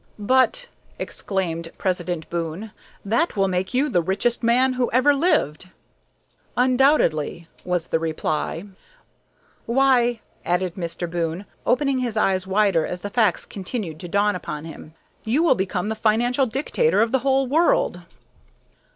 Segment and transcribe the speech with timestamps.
[0.17, 2.71] "But," exclaimed President Boon,
[3.05, 5.69] "that will make you the richest man who ever lived!"
[6.57, 8.63] "Undoubtedly," was the reply.
[9.67, 11.07] "Why," added Mr.
[11.07, 15.53] Boon, opening his eyes wider as the facts continued to dawn upon him, "you will
[15.53, 17.97] become the financial dictator of the whole earth!"